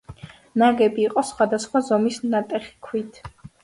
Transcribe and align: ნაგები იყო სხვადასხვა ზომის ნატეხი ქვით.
ნაგები 0.61 1.05
იყო 1.11 1.25
სხვადასხვა 1.33 1.85
ზომის 1.93 2.21
ნატეხი 2.35 2.77
ქვით. 2.91 3.27